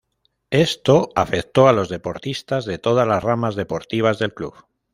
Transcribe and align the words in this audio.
Esto 0.49 1.09
afectó 1.15 1.67
a 1.67 1.73
los 1.73 1.87
deportistas 1.87 2.65
de 2.65 2.79
todas 2.79 3.07
las 3.07 3.21
ramas 3.23 3.55
deportivas 3.55 4.17
del 4.17 4.33
club. 4.33 4.55